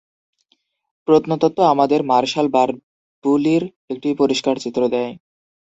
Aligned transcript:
প্রত্নতত্ত্ব 1.07 1.59
আমাদের 1.73 1.99
মার্শালবার্বুলির 2.03 3.63
একটি 3.89 4.09
পরিষ্কার 4.21 4.55
চিত্র 4.63 4.81
দেয়। 4.93 5.11